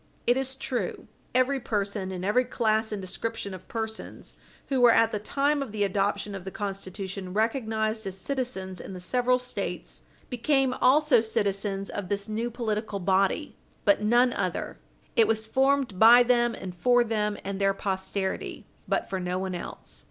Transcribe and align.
It 0.25 0.35
is 0.35 0.55
true, 0.55 1.07
every 1.35 1.59
person, 1.59 2.11
and 2.11 2.25
every 2.25 2.43
class 2.43 2.91
and 2.91 2.99
description 2.99 3.53
of 3.53 3.67
persons 3.67 4.35
who 4.69 4.81
were, 4.81 4.89
at 4.91 5.11
the 5.11 5.19
time 5.19 5.61
of 5.61 5.71
the 5.71 5.83
adoption 5.83 6.33
of 6.33 6.43
the 6.43 6.49
Constitution, 6.49 7.35
recognised 7.35 8.07
as 8.07 8.17
citizens 8.17 8.81
in 8.81 8.93
the 8.93 8.99
several 8.99 9.37
States 9.37 10.01
became 10.27 10.73
also 10.81 11.21
citizens 11.21 11.87
of 11.91 12.09
this 12.09 12.27
new 12.27 12.49
political 12.49 12.97
body, 12.97 13.55
but 13.85 14.01
none 14.01 14.33
other; 14.33 14.79
it 15.15 15.27
was 15.27 15.45
formed 15.45 15.99
by 15.99 16.23
them, 16.23 16.55
and 16.55 16.73
for 16.75 17.03
them 17.03 17.37
and 17.43 17.61
their 17.61 17.75
posterity, 17.75 18.65
but 18.87 19.07
for 19.07 19.19
no 19.19 19.37
one 19.37 19.53
else. 19.53 19.99